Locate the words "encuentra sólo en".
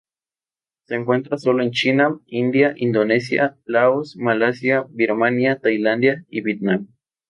0.95-1.69